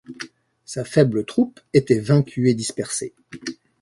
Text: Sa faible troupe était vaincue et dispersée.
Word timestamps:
Sa 0.65 0.83
faible 0.83 1.25
troupe 1.25 1.59
était 1.75 1.99
vaincue 1.99 2.49
et 2.49 2.55
dispersée. 2.55 3.13